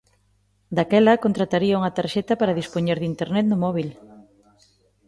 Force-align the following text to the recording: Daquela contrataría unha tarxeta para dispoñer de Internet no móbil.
Daquela 0.77 1.21
contrataría 1.25 1.79
unha 1.79 1.95
tarxeta 1.97 2.33
para 2.37 2.57
dispoñer 2.59 2.97
de 2.99 3.09
Internet 3.13 3.45
no 3.47 3.57
móbil. 3.63 3.89